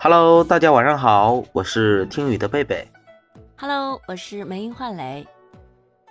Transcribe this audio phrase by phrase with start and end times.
[0.00, 2.86] Hello，大家晚上好，我是听雨的贝贝。
[3.56, 5.26] Hello，我是梅英焕雷。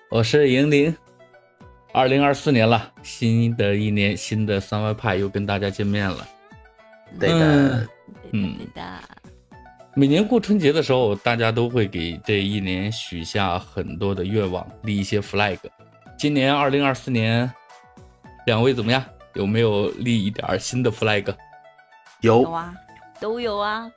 [0.10, 0.94] 我是莹玲。
[1.94, 6.28] 二零二四年了，新的一年，新的三外派又跟大家见面了。
[7.18, 7.88] 对的，
[8.30, 9.00] 对的。
[9.96, 15.60] 每年过春节的时候，大家都会给这一年许下很多的愿望，立一些 flag。
[16.18, 17.50] 今年二零二四年，
[18.48, 19.02] 两位怎么样？
[19.36, 21.34] 有没有立一点新的 flag？
[22.20, 22.74] 有有啊，
[23.20, 23.92] 都有啊。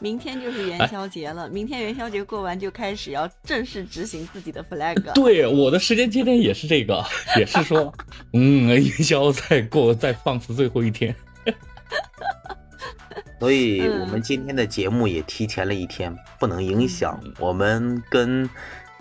[0.00, 5.00] 明天就是元宵节了，明天元宵节过完就开始要正式执行自己的 flag。
[5.14, 7.02] 对，我的时间节点也是这个，
[7.38, 7.94] 也是说，
[8.32, 11.14] 嗯，元宵再过再放肆最后一天。
[13.40, 18.48] 所以我们今天的节目也提前了一天，不能影响我们跟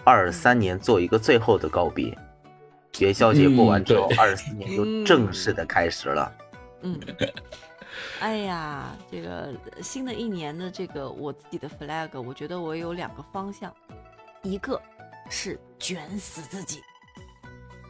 [0.03, 2.15] 二三年做一个最后的告别。
[2.99, 6.31] 元宵节过完之后，二四年就正式的开始了。
[6.81, 6.99] 嗯，
[8.23, 13.69] 哎呀，这个新的一年的这个我自己的 flag，我觉得我有两个方向，
[14.43, 14.81] 一个
[15.29, 16.81] 是卷死自己，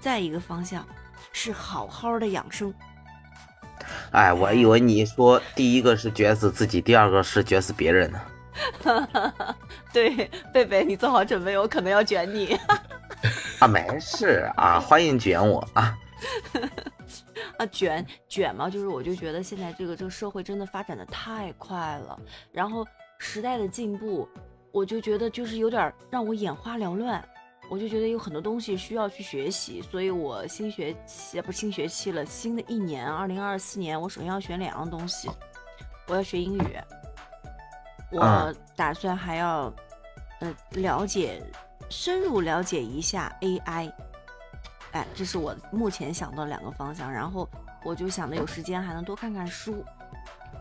[0.01, 0.83] 再一个方向
[1.31, 2.73] 是好好的养生。
[4.11, 8.19] 哎，我还以为你说第一个是卷死自己，第二个是卷死别人呢。
[9.93, 12.57] 对，贝贝，你做好准备，我可能要卷你。
[13.61, 15.95] 啊，没事啊，欢迎卷我啊。
[17.63, 22.19] 啊，卷卷嘛，就是我就觉得现在这个这个社会真的发展的太快了，
[22.51, 22.85] 然后
[23.17, 24.27] 时代的进步，
[24.71, 27.23] 我就觉得就是有点让我眼花缭乱，
[27.69, 35.29] 我就觉得有很多东西需要去学习，所以我新学期不新学期了，新的一年二零二四年，我首先要选两样东西，
[36.07, 36.77] 我要学英语，
[38.11, 39.73] 我嗯打算还要
[40.39, 41.41] 呃了解
[41.89, 43.91] 深入了解一下 AI。
[44.93, 47.47] 哎，这是我目前想到两个方向，然后
[47.83, 49.83] 我就想着有时间还能多看看书，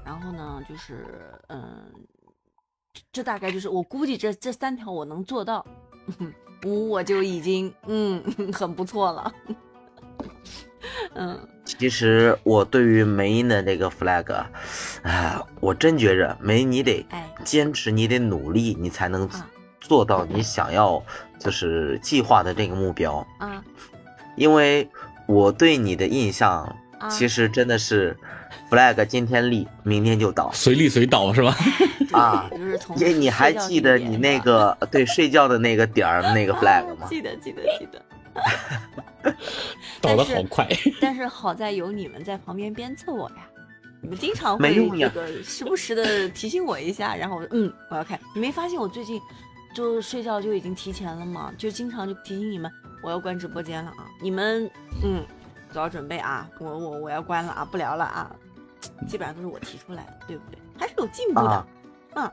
[0.04, 1.06] 然后呢，就是
[1.48, 1.84] 嗯，
[3.12, 5.64] 这大概就是我估计这这三条我能做到，
[6.64, 9.32] 五我就已经嗯很不错了，
[11.14, 11.48] 嗯。
[11.64, 14.44] 其实我对于梅英的这个 flag，
[15.02, 19.48] 哎，我真觉着梅你得哎坚持，你得努力，你才能啊。
[19.80, 21.02] 做到你想要
[21.38, 23.24] 就是计划的这个目标。
[23.38, 23.62] 啊
[24.36, 24.88] 因为
[25.26, 26.62] 我对你的印象，
[26.98, 28.16] 啊，其实真的是
[28.70, 31.56] flag 今天立，明天就倒随立随倒是吧？
[32.12, 32.48] 啊。
[32.52, 37.06] 就是从因为你还记得你那个对睡觉的那个点儿那个 flag 吗？
[37.06, 38.02] 啊记得记得记得。
[40.00, 40.68] 倒的好快。
[41.00, 43.46] 但是好在有你们在旁边鞭策我呀，
[44.00, 48.18] 你们经常会没用呀这个时不时的提醒我一下，然后我嗯我要看。
[48.34, 49.20] 你没发现我最近
[49.74, 51.52] 就睡觉就已经提前了吗？
[51.56, 52.70] 就经常就提醒你们
[53.02, 54.70] 我要关直播间了啊，你们
[55.02, 55.24] 嗯
[55.72, 58.30] 做好准备啊，我我我要关了啊，不聊了啊，
[59.08, 60.58] 基本上都是我提出来的，对不对？
[60.78, 61.50] 还是有进步的，
[62.14, 62.32] 啊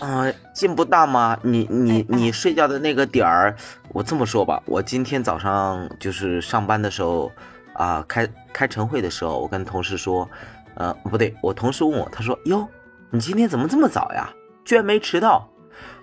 [0.00, 1.38] 嗯啊，进步大吗？
[1.42, 3.56] 你你哎你哎睡觉的那个点儿，
[3.90, 7.30] 我这么说吧，我今天早上就是上班的时候，
[7.74, 10.28] 啊，开开晨会的时候，我跟同事说，
[10.74, 12.68] 呃，不对，我同事问我，他说，哟，
[13.10, 14.32] 你今天怎么这么早呀？
[14.64, 15.48] 居然没迟到。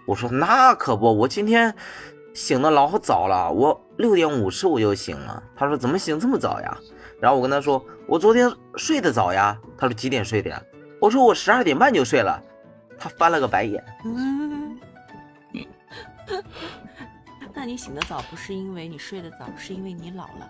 [0.05, 1.73] 我说那可不，我今天
[2.39, 5.43] 醒的老早了，我六点五十我就醒了。
[5.57, 6.77] 他说怎么醒这么早呀？
[7.19, 9.59] 然后我跟他说，我昨天睡得早呀。
[9.77, 10.63] 他说几点睡的呀？
[11.01, 12.41] 我说我十二点半就睡了。
[12.97, 13.83] 他翻了个白眼。
[14.05, 14.79] 嗯。
[17.53, 20.49] 那你醒得早不是因为你睡得早，是因为你老了。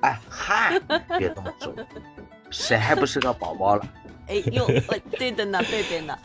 [0.00, 0.80] 哎嗨，
[1.18, 1.74] 别这么说，
[2.48, 3.86] 谁还不是个宝宝了？
[4.28, 6.18] 哎呦，哎对的呢，贝贝呢？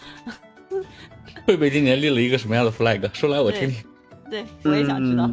[1.46, 3.14] 贝贝今年立了一个什么样的 flag？
[3.14, 3.84] 说来我听听。
[4.34, 5.30] 对，我也想知道。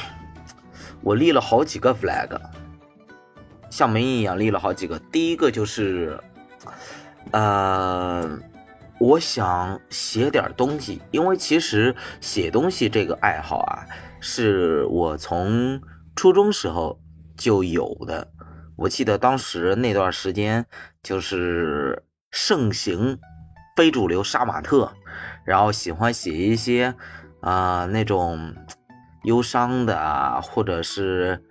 [1.00, 2.28] 我立了好几个 flag，
[3.70, 4.98] 像梅一样立了好几个。
[5.10, 6.20] 第一个就是，
[7.30, 8.38] 呃，
[9.00, 13.86] 我想写点东西，因为其实写东西这个爱好啊，
[14.20, 15.80] 是我从
[16.14, 17.00] 初中时候
[17.34, 18.30] 就有的。
[18.76, 20.66] 我记得当时那段时间
[21.02, 23.18] 就是盛行
[23.74, 24.92] 非主流杀马特，
[25.46, 26.94] 然后喜欢写一些
[27.42, 28.54] 啊、那种
[29.24, 31.44] 忧伤的啊，或者是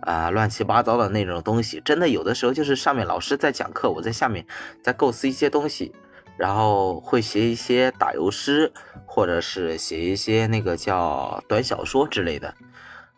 [0.00, 1.80] 啊、乱七八糟的那种东西。
[1.84, 4.44] 真的有的时候就是上面老师在讲课，我在下面
[4.82, 5.94] 在构思一些东西，
[6.36, 8.72] 然后会写一些打油诗，
[9.06, 12.54] 或者是写一些那个叫短小说之类的。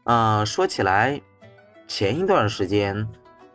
[0.05, 1.21] 啊、说起来，
[1.87, 3.09] 前一段时间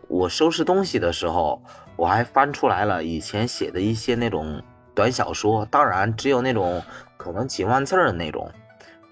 [0.08, 1.62] 我收拾东西的时候，
[1.96, 4.62] 我还翻出来了以前写的一些那种
[4.96, 6.84] 短小说，当然只有那种
[7.18, 8.52] 可能几万字的那种。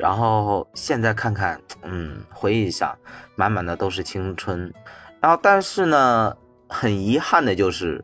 [0.01, 2.98] 然后现在看看，嗯，回忆一下，
[3.36, 4.74] 满满的都是青春。
[5.19, 6.36] 然后但是呢，
[6.68, 8.03] 很遗憾的就是，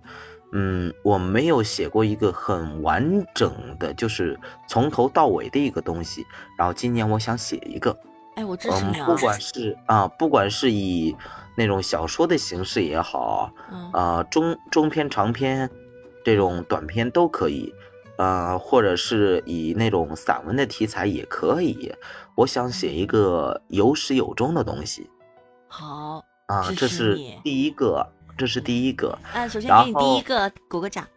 [0.52, 6.24] 嗯，我没有写过一个很完整的，就是从头到尾的一个东西。
[6.56, 7.98] 然后今年我想写一个，
[8.36, 9.08] 哎，我支持嗯你，啊！
[9.08, 11.18] 不管是啊，不管是以
[11.56, 15.68] 那种小说的形式也好，嗯啊，中中篇、长篇
[16.24, 17.74] 这种短篇都可以，
[18.18, 21.94] 呃，或者是以那种散文的题材也可以。
[22.36, 25.10] 我想写一个有始有终的东西
[25.68, 28.06] 好，啊，这是第一个，
[28.38, 29.18] 这是第一个。
[29.34, 31.08] 啊，首先给你第一个鼓个掌，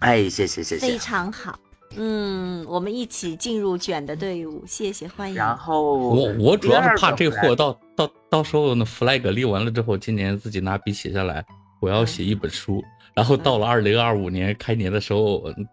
[0.00, 0.98] 哎，谢谢谢谢非。
[0.98, 1.58] 常好。
[1.96, 5.34] 嗯，我们一起进入卷的队伍，谢谢欢迎。
[5.34, 11.44] 然后我我主要是怕这货到到到时候呢 flag 立完了之后，今年自己拿笔写下来，
[11.80, 12.82] 我要写一本书，
[13.14, 15.66] 然后到了二零二五年开年的时候，嗯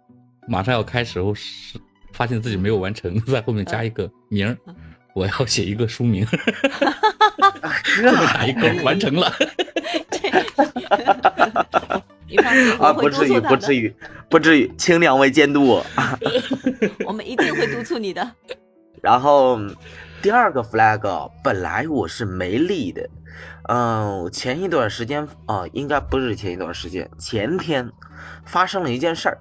[0.47, 1.79] 马上要开始，我是
[2.11, 4.75] 发现自己没有完成，在后面加一个名儿嗯，
[5.13, 6.37] 我要写一个书名，后
[8.01, 9.31] 面打一勾，完成了。
[12.27, 13.95] 你放心，我啊，不至于，不至于，
[14.29, 15.85] 不至于，请两位监督我。
[17.05, 18.31] 我们一定会督促你的。
[19.01, 19.59] 然后
[20.21, 23.07] 第二个 flag 本来我是没立的，
[23.69, 27.91] 嗯、前一段时间啊、应该不是前一段时间，前天
[28.45, 29.37] 发生了一件事儿，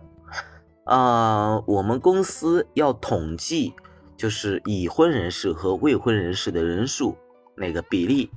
[0.87, 3.75] 呃，我们公司要统计
[4.17, 7.17] 就是已婚人士和未婚人士的人数
[7.57, 8.31] 那个比例。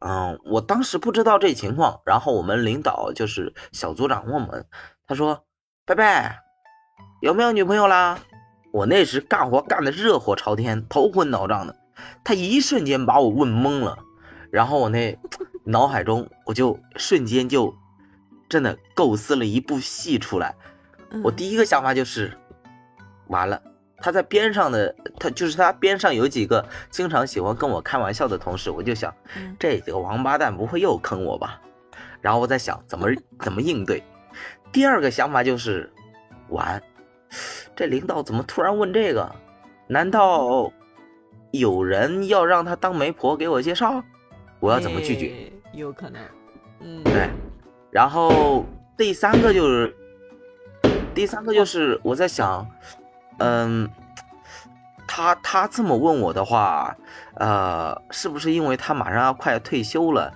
[0.00, 4.66] 嗯，我当时不知道这情况，然后我们领导就是小组长问我们，
[5.06, 5.44] 他说
[5.86, 6.04] ：“贝贝，
[7.22, 8.18] 有没有女朋友啦？”
[8.72, 11.76] 我那时干活干得热火朝天，头昏脑胀的，
[12.24, 13.98] 他一瞬间把我问懵了，
[14.50, 15.16] 然后我那
[15.64, 17.72] 脑海中我就瞬间就
[18.48, 20.56] 真的构思了一部戏出来。
[21.22, 22.32] 我嗯第一个想法就是，
[23.28, 23.60] 完了，
[23.98, 31.60] 他在边上的他就是他边上有几个经常喜欢跟我开玩笑的同事，我就想嗯这几个王八蛋不会又坑我吧？
[32.20, 33.08] 然后我在想怎么
[33.40, 34.02] 怎么应对。
[34.72, 35.92] 第二个想法就是，
[36.48, 36.82] 完，
[37.76, 39.30] 这领导怎么突然问这个？
[39.86, 40.72] 难道
[41.52, 44.02] 有人要让他当媒婆给我介绍？
[44.58, 45.26] 我要怎么拒绝？
[45.28, 46.22] 哎有可能。
[46.80, 47.28] 嗯，对，
[47.90, 48.64] 然后
[48.96, 49.94] 第三个就是，
[51.14, 52.66] 第三个就是我在想，
[53.38, 53.88] 嗯，
[55.06, 56.94] 他他这么问我的话，
[57.34, 60.34] 呃，是不是因为他马上要快要退休了？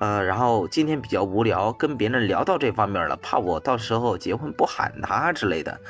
[0.00, 5.80] 呃，然后今天比较无聊，跟别人聊到这方面了，怕我到时候结婚不喊他之类的。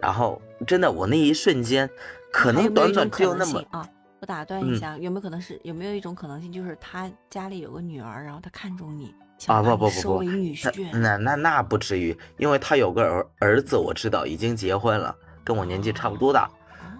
[0.00, 1.88] 然后真的，我那一瞬间，
[2.32, 3.88] 可能短短只有那么啊？
[4.20, 9.14] 我打断一嗯下，有没有可能是有没有一种可能性，就是他家里有个女儿，然后他看中你，
[9.46, 10.72] 啊不不不不那？
[10.92, 15.14] 那那那不至于，因为他有个儿儿子，我知道已经结婚了，
[15.44, 16.44] 跟我年纪差不多大。
[16.44, 16.50] 哦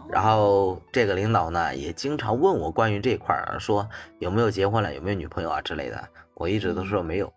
[0.06, 3.88] 然后这个领导呢，也经常问我关于这块儿，说
[4.18, 6.08] 有没有结婚了，有没有女朋友啊之类的。
[6.34, 7.32] 我一直都说没有。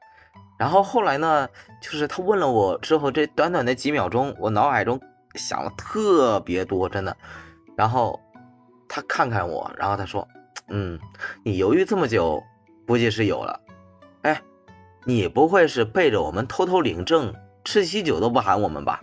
[0.60, 1.48] 然后后来呢，
[1.82, 5.00] 就是他问了我之后，这短短的几秒钟，我脑海中
[5.36, 7.16] 想了特别多，真的。
[7.76, 8.20] 然后
[8.90, 10.28] 他看看我，然后他说
[10.68, 11.00] ：“嗯，
[11.44, 12.44] 你犹豫这么久，
[12.86, 13.60] 估计是有了。
[14.24, 14.42] 哎，
[15.08, 17.34] 你不会是背着我们偷偷领证，
[17.64, 19.00] 吃喜酒都不喊我们吧？”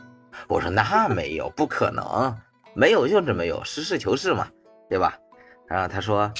[0.48, 2.36] 我说：“那没有，不可能。”
[2.76, 4.48] 没有就是没有，实事求是嘛，
[4.90, 5.16] 对吧？
[5.66, 6.30] 然后他说，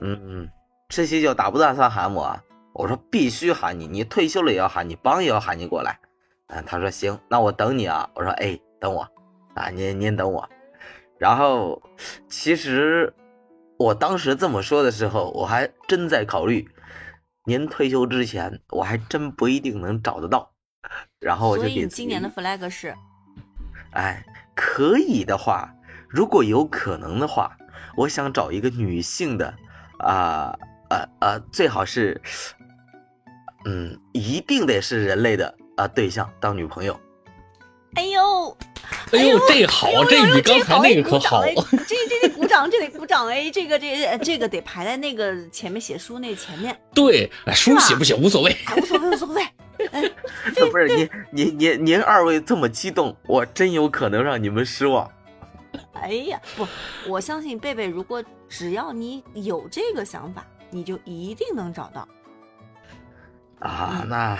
[0.00, 0.48] 嗯，
[0.88, 2.36] 吃喜酒打不打算喊我？
[2.72, 6.00] 我说必须喊你，你退休了也要喊你，帮也要喊你过来。
[6.48, 8.10] 嗯，他说行，那我等你啊。
[8.14, 9.06] 我说哎，等我
[9.54, 10.48] 啊，您您等我。
[11.18, 11.80] 然后
[12.28, 13.14] 其实
[13.78, 16.66] 我当时这么说的时候，我还真在考虑，
[17.44, 20.52] 您退休之前，我还真不一定能找得到。
[21.20, 22.94] 然后我就所以给自己你今年的 flag 是
[23.92, 25.72] 哎，可以的话，
[26.08, 27.56] 如果有可能的话，
[27.96, 29.54] 我想找一个女性的，
[29.98, 30.56] 啊
[30.90, 32.20] 呃呃，最好是，
[33.64, 36.98] 嗯，一定得是人类的啊、对象当女朋友。
[37.94, 38.56] 哎呦，
[39.12, 41.40] 哎呦，这好，这比刚才那个可好。
[41.40, 41.54] 哎
[41.86, 48.56] 这这得鼓掌，这得鼓掌哎，这个这这个得排在那个前面写书那前面，对，哎书写不写无所谓。
[48.66, 49.46] 哎，无所谓无所谓。
[50.70, 55.10] 不是您您您您二位这么激动，我真有可能让你们失望。
[55.92, 56.66] 哎呀，不，
[57.06, 62.08] 我相信贝贝，如果只要你有这个想法，你就一定能找到。
[63.62, 64.38] 啊，嗯那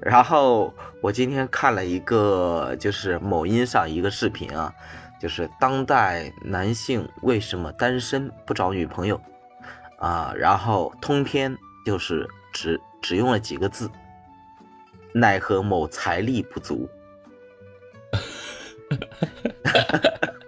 [0.00, 4.72] 然后我今天看了一个，就是某音上一个视频啊，
[5.20, 9.20] 就是当代男性为什么单身不找女朋友
[9.98, 13.90] 啊，然后通篇就是只只用了几个字，
[15.12, 16.88] 奈何某财力不足。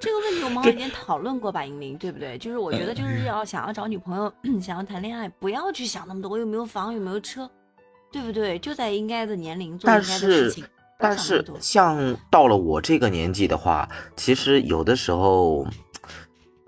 [0.00, 2.36] 这个问题我们好像以前讨论过吧，银铃，对不对？
[2.36, 7.50] 就是我觉得就是要想要找女朋友， 想要谈恋爱，不要去想那么多，我有没有房，有没有车，
[8.14, 8.56] 对不对？
[8.60, 10.64] 就在应该的年龄做应但该的事是情。
[10.96, 15.66] 但是想那么多像到了我这个年纪的话，其实有的时候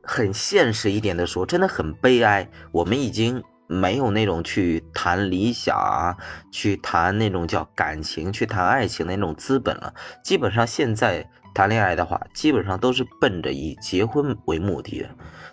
[0.02, 6.16] 很现实一点的说，真的很悲哀，我们已经没有那种去谈理想啊，
[6.50, 9.94] 去谈那种叫感情，去谈爱情的那种资本了。
[10.24, 15.08] 基本上现在谈恋爱的话，基本上都是奔着以结婚为目的的。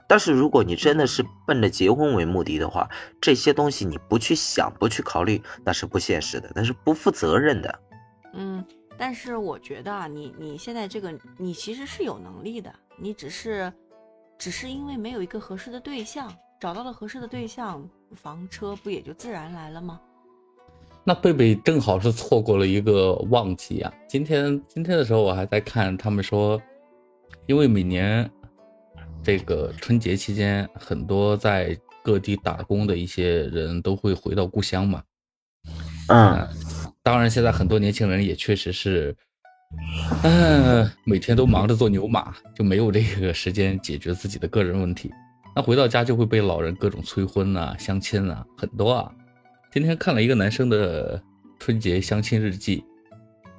[0.05, 2.89] 但是如果你真的是奔着结婚为目的的话，
[3.21, 7.79] 这些东西你不去想、不去考虑，那是不现实的，那是不负责任的。
[8.33, 8.61] 嗯，
[8.97, 13.71] 但是我觉得啊，你你现在这个你其实是有能力的，你只是
[14.37, 16.29] 只是因为没有一个合适的对象，
[16.59, 17.81] 找到了合适的对象，
[18.13, 20.01] 房车不也就自然来了吗？
[21.05, 23.93] 那贝贝正好是错过了一个旺季啊！
[24.07, 26.61] 今天今天的时候，我还在看他们说，
[27.45, 28.29] 因为每年
[29.21, 35.03] 这个春节期间，很多在各地打工的一些人都会回到故乡嘛。
[36.07, 36.47] 嗯，
[37.01, 39.13] 当然，现在很多年轻人也确实是，
[40.23, 45.11] 嗯，每天都忙着做牛马，就没有这个时间解决自己的个人问题。
[45.53, 49.11] 那回到家就会被老人各种催婚啊、相亲啊，很多啊。
[49.73, 51.19] 今天看了一个男生的
[51.57, 52.85] 春节相亲日记，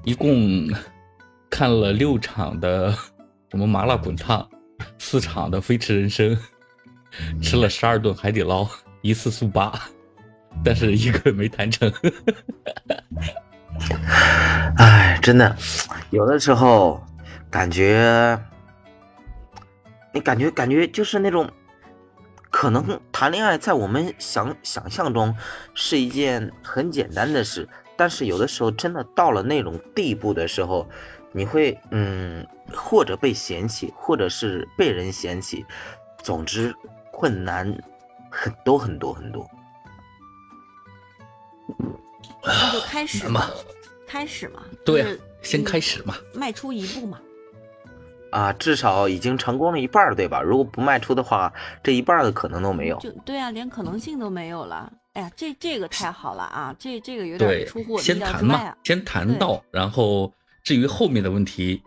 [0.04, 0.72] 一共
[1.50, 2.92] 看了六场的
[3.50, 4.48] 什么麻辣滚烫，
[4.96, 6.38] 四场的飞驰人生，
[7.42, 8.64] 吃了十二顿海底捞，
[9.02, 9.72] 一次速八，
[10.64, 11.92] 但是一个没谈成。
[14.78, 15.56] 哎，真的，
[16.10, 17.04] 有的时候
[17.50, 18.40] 感觉，
[20.12, 21.50] 你感觉感觉就是那种，
[22.54, 25.36] 可能谈恋爱在我们想想象中
[25.74, 30.88] 是一件很简单的事，但是有的时候真的到了那种地步的时候，
[31.32, 35.66] 你会嗯，或者被嫌弃，或者是被人嫌弃，
[36.22, 36.72] 总之
[37.10, 37.76] 困难
[38.30, 39.50] 很多很多很多。
[42.44, 43.50] 那就开始嘛？
[44.06, 45.08] 开始嘛，对呀
[45.42, 46.14] 先开始嘛。
[46.32, 47.20] 迈出一步嘛。
[48.34, 50.42] 啊，至少已经成功了一半儿，对吧？
[50.42, 51.52] 如果不卖出的话，
[51.84, 52.98] 这一半儿的可能都没有。
[52.98, 54.92] 就对啊，连可能性都没有了。
[55.12, 56.74] 哎呀，这这个太好了啊！
[56.76, 58.76] 这这个有点对出乎我，的意先谈嘛料之外啊，。
[58.82, 60.32] 先谈到，然后
[60.64, 61.80] 至于后面的问题，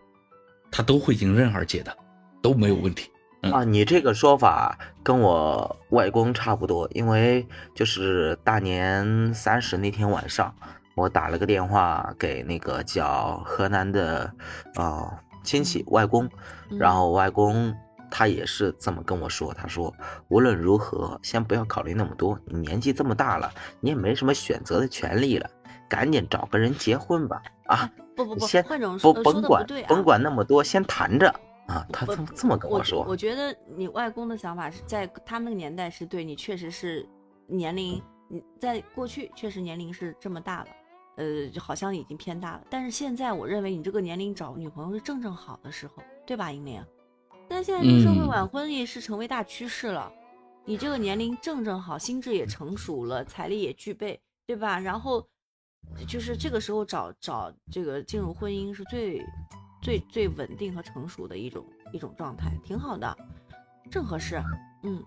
[0.72, 1.94] 他都会迎刃而解的，
[2.42, 3.12] 都没有问题。
[3.42, 10.56] 嗯啊，你这个说法跟我外公差不多，因为就是大年三十那天晚上，
[10.96, 14.32] 我打了个电话给那个叫河南的
[14.76, 15.12] 呃
[15.48, 16.30] 亲戚外公，
[16.70, 17.74] 然嗯后外公
[18.12, 19.94] 他也是这么跟我说，他说
[20.28, 23.50] 无论如何，先不要考虑那么多，你年纪这么大了，
[23.80, 25.50] 你也没什么选择的权利了，
[25.88, 27.90] 赶紧找个人结婚吧啊！
[28.14, 28.62] 不不不，先
[29.02, 29.66] 不甭管。
[29.88, 31.30] 甭管那么多，先谈着
[31.68, 31.86] 啊。
[31.94, 33.06] 他这么这么跟我说。
[33.08, 37.08] 我觉得你外公的想法是在他们那个年代是对你确实是
[37.48, 40.68] 年龄，你在过去确实年龄是这么大了，
[41.18, 41.26] 呃，
[41.60, 42.64] 好像已经偏大了。
[42.70, 46.82] 但是现在我认为你这个年龄找女朋友是正正好的时候，对吧，英玲？
[47.50, 50.12] 但现在这个社会嗯晚婚也是成为大趋势了，
[50.66, 54.80] 你这个年龄正正好，心智也成熟了，财力也具备，对吧？
[54.80, 55.26] 然后
[56.08, 59.26] 就是这个时候找找这个进入婚姻是最
[59.82, 63.18] 最最稳定和成熟的一种一种状态，挺好的，
[63.90, 64.44] 正合适。
[64.84, 65.02] 嗯，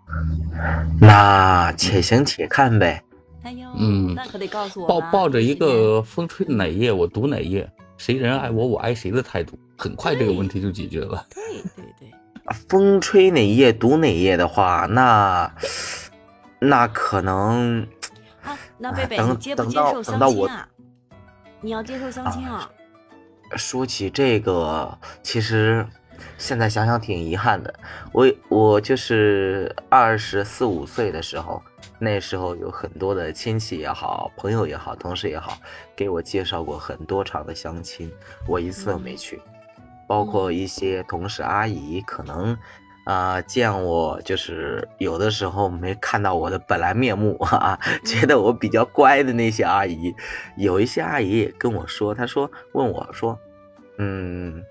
[0.99, 3.05] 那且行且看呗。
[3.43, 11.27] 哎呦，嗯那可得告诉我抱抱着一个风吹哪页我读哪页，谁人爱我我爱谁的态度，很快这个问题就解决了。
[11.31, 11.43] 对
[11.75, 12.11] 对对，
[12.69, 15.51] 风吹哪页读哪页的话，那
[16.59, 17.81] 那可能
[18.43, 20.69] 啊，那贝贝，哎等你接不等到接受相等到我亲啊？
[21.63, 22.71] 你要接受相亲啊？
[23.57, 25.87] 说起这个，其实
[26.39, 27.75] 现在想想挺遗憾的。
[28.13, 31.63] 我我就是二十四五岁的时候，
[32.01, 35.59] 那时候有很多的亲戚也好，朋友也好，同事也好，
[35.95, 38.11] 给我介绍过很多场的相亲，
[38.49, 39.41] 我一次都没去。
[40.09, 42.57] 包括一些同事阿姨，可能
[43.05, 50.15] 啊、见我就是有的时候没看到我的本来面目啊， 觉得我比较乖的那些阿姨，
[50.57, 53.39] 有一些阿姨也跟我说，她说问我说，
[53.99, 54.65] 嗯，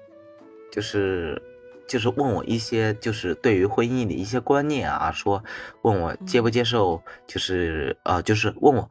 [0.71, 1.41] 就是
[1.89, 5.43] 就是问我一些就是对于婚姻的一些观念啊，说
[5.81, 8.89] 问我接不接受，就是呃就是问我，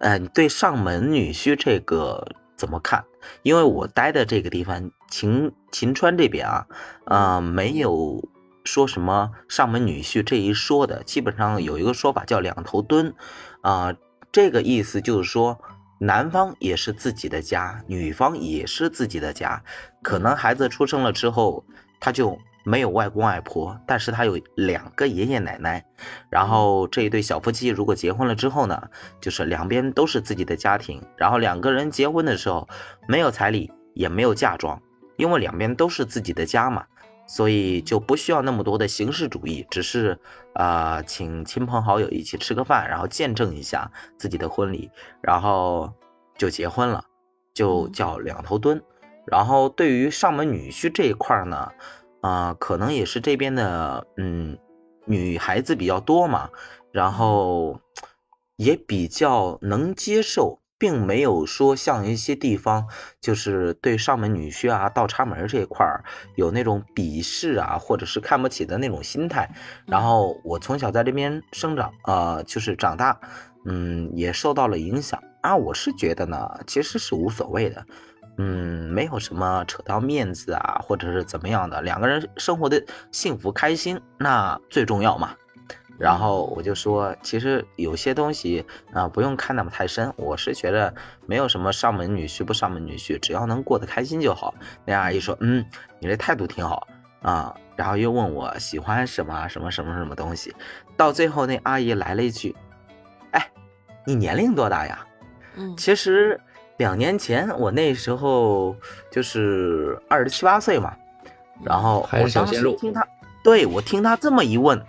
[0.00, 2.26] 呃你对上门女婿这个
[2.56, 3.04] 怎么看？
[3.42, 6.66] 因为我待的这个地方秦秦川这边啊，
[7.06, 8.28] 呃没有。
[8.62, 13.14] 说什么上门女婿这一说的，基本上有一个说法叫两头蹲，
[13.62, 13.94] 啊、
[14.30, 15.58] 这个意思就是说，
[15.98, 19.64] 男方也是自己的家，女方也是自己的家。
[20.02, 21.64] 可能孩子出生了之后，
[22.00, 25.84] 他就没有外公外婆，但是他有两个爷爷奶奶。
[26.28, 28.88] 然后这一对小夫妻如果结婚了之后呢，
[29.20, 32.68] 就是两边都是自己的家庭，然后两个人结婚的时候
[33.06, 33.70] 没有彩礼。
[33.92, 34.80] 也没有嫁妆，
[35.16, 36.86] 因为两边都是自己的家嘛，
[37.26, 40.16] 所以就不需要那么多的形式主义，只是
[40.54, 44.88] 啊，请亲朋好友一起吃个饭，然后见证一下自己的婚礼，
[45.20, 45.92] 然后
[46.38, 47.04] 就结婚了，
[47.52, 48.80] 就叫两头蹲。
[49.30, 51.70] 然后对于上门女婿这一块呢，
[52.20, 54.58] 啊，可能也是这边的嗯
[55.06, 56.50] 女孩子比较多嘛，
[56.92, 57.80] 然后
[58.56, 60.58] 也比较能接受。
[60.80, 62.86] 并没有说像一些地方，
[63.20, 66.02] 就是对上门女婿啊、倒插门这一块儿
[66.36, 69.54] 有那种鄙视啊，或者是看不起的那种心态。
[69.84, 73.20] 然后我从小在这边生长，呃，就是长大，
[73.66, 75.54] 嗯，也受到了影响啊。
[75.54, 77.84] 我是觉得呢，其实是无所谓的，
[78.42, 82.82] 嗯，没有什么扯到面子啊，或者是怎么样的，两个人生活的
[83.12, 85.34] 幸福开心，那最重要嘛。
[85.98, 90.10] 然后我就说，其实有些东西啊，不用看那么太深。
[90.16, 90.94] 我是觉得
[91.26, 94.54] 没有什么上门女婿不上门女婿，只要能过得开心就好。
[94.86, 95.62] 那阿姨说，嗯，
[95.98, 96.88] 你这态度挺好
[97.20, 97.54] 啊。
[97.76, 100.54] 然后又问我喜欢什么什么什么什么东西。
[100.96, 102.56] 到最后，那阿姨来了一句，
[103.32, 103.50] 哎，
[104.06, 105.06] 你年龄多大呀？
[105.56, 106.40] 嗯，其实
[106.80, 108.74] 两年前我那时候
[109.10, 110.96] 就是二十七八岁嘛。
[111.62, 113.06] 然后我当时听他，
[113.44, 114.82] 对我听他这么一问。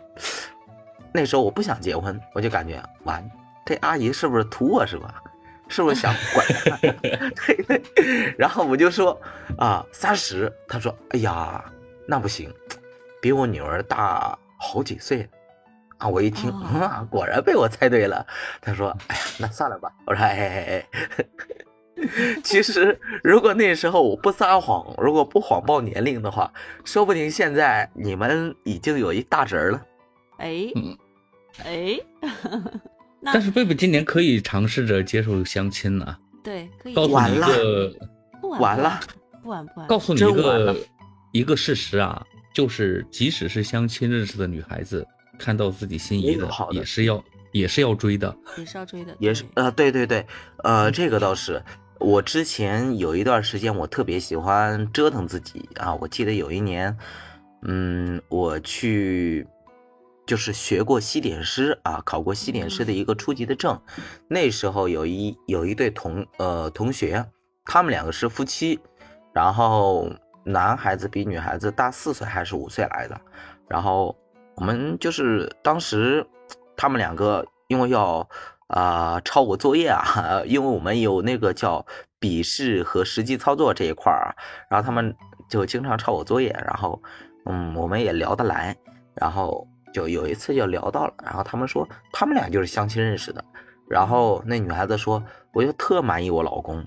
[1.13, 3.21] 那时候我不想结婚，我就感觉完，
[3.65, 5.21] 这阿姨是不是图我是吧？
[5.67, 6.48] 是不是想管？
[7.36, 7.83] 对对。
[8.38, 9.19] 然后我就说
[9.57, 10.50] 啊，三十。
[10.69, 11.62] 他说，哎呀，
[12.07, 12.50] 那不行，
[13.21, 15.29] 比我女儿大好几岁。
[15.98, 18.25] 啊，我一听，啊，果然被我猜对了。
[18.62, 19.91] 他说，哎呀，那算了吧。
[20.07, 21.05] 我说，哎哎哎。
[22.43, 26.51] 其实如果那时候我不撒谎，如果不谎报年龄的话，
[26.84, 29.81] 说不定现在你们已经有一大侄儿了。
[30.38, 30.67] 哎，
[31.63, 32.00] 哎，
[33.24, 36.17] 但是贝贝今年可以尝试着接受相亲呢。
[36.43, 36.93] 对，可以。
[36.96, 37.93] 告诉你一个，
[38.60, 39.00] 完了，
[39.43, 39.88] 不晚不晚。
[39.88, 40.75] 告诉你一个
[41.31, 45.06] 一个事实啊，就是即使是相亲认识的女孩子，
[45.38, 50.25] 看到自己心仪的，也是要也是要追的，也是要追的，也是呃，对对对，
[50.63, 51.62] 呃，这个倒是。
[52.01, 55.95] 我之前有一段时间，我特别喜欢折腾自己啊。
[55.95, 56.97] 我记得有一年，
[57.63, 59.47] 嗯，我去。
[60.27, 63.81] 就是学过西点师啊，考过西点师的一个初级的证。
[64.29, 67.25] 那时候有一有一对同呃同学，
[67.65, 68.79] 他们两个是夫妻，
[69.33, 70.09] 然后
[70.45, 73.19] 男孩子比女孩子大四岁还是五岁来的。
[73.67, 74.15] 然后
[74.55, 76.25] 我们就是当时
[76.77, 78.25] 他们两个因为要
[78.71, 81.86] 啊抄我作业啊， 因为我们有那个叫
[82.19, 84.34] 笔试和实际操作这一块儿，
[84.69, 85.15] 然后他们
[85.47, 87.01] 就经常抄我作业，然后
[87.45, 88.75] 嗯我们也聊得来，
[89.13, 89.67] 然后。
[89.93, 93.43] 就有一次就聊到了，然后他们说他们俩就是相亲认识的，
[93.89, 96.81] 然后那女孩子说我就特满意我老公，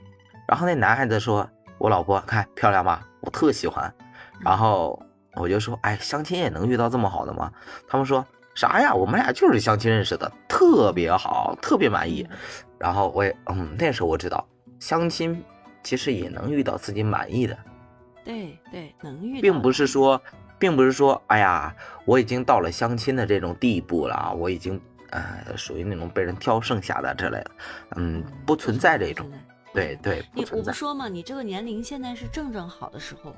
[0.48, 3.92] 然后那男孩子说我老婆看漂亮吧，我特喜欢，
[4.40, 4.98] 然后
[5.34, 7.52] 我就说哎相亲也能遇到这么好的吗？
[7.86, 8.94] 他们说啥呀？
[8.94, 12.26] 我们俩就是相亲认识的，特别好，特别满意。
[12.78, 14.46] 然后我也嗯那时候我知道
[14.78, 15.42] 相亲
[15.82, 17.58] 其实也能遇到自己满意的，
[18.24, 20.20] 对对能遇，并不是说。
[20.56, 21.74] 并不是说，哎呀，
[22.06, 27.50] 我已经到了相亲的这种地步了，我已经，呃，属于那种被人挑剩下的之类的，
[27.96, 29.30] 嗯，不存在这种，
[29.74, 33.36] 对对，你我不说嘛，你这个年龄现在是正正好的时候，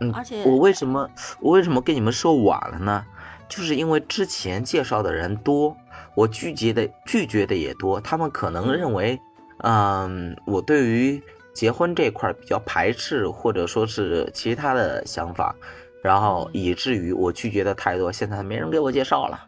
[0.00, 1.08] 嗯，而且我为什么
[1.40, 3.04] 我为什么跟你们说晚了呢？
[3.48, 5.76] 就是因为之前介绍的人多，
[6.14, 9.18] 我拒绝的拒绝的也多，他们可能认为，
[9.58, 11.22] 嗯，我对于
[11.54, 15.54] 结婚这块比较排斥，或者说是其他的想法。
[16.02, 19.40] 然后以至于我拒绝的太多，现在没人给我介绍了，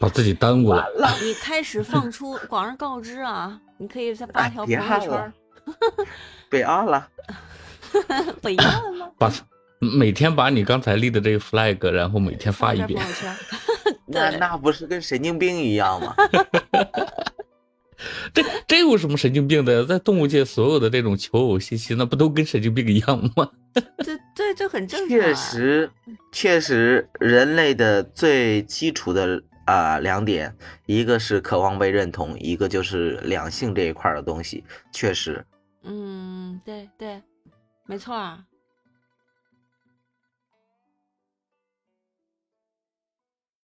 [0.00, 0.84] 把自己耽误了。
[1.22, 3.60] 你开始放出广而告之啊！
[3.76, 5.32] 你可以再发条朋友圈。
[6.48, 7.08] 备案了，
[8.42, 9.10] 备案了吗？
[9.16, 9.30] 把
[9.78, 13.00] 每天把你刚才立的这个 flag，然后每天发一遍。
[14.06, 16.14] 那那不是跟神经病一样吗？
[18.32, 19.84] 这这有什么神经病的？
[19.84, 23.50] 在动物界，所有的这种求偶信息，那不都跟神经病一样吗？
[24.04, 25.08] 这这这很正常。
[25.08, 25.90] 确实，
[26.30, 30.54] 确实，人类的最基础的啊两点，
[30.86, 34.62] 一个是渴望被认同，一个就是两性这一块的东西。
[34.92, 35.44] 确实，
[35.82, 37.22] 嗯，对对，
[37.86, 38.44] 没错啊。